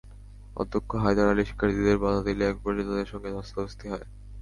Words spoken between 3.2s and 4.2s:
ধস্তাধস্তি হয়।